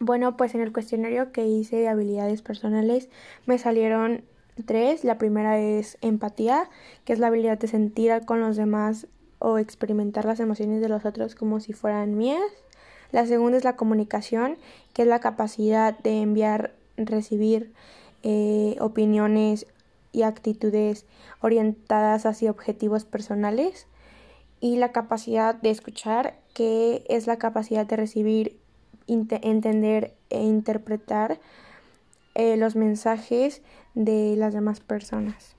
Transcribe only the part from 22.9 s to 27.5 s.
personales. Y la capacidad de escuchar, que es la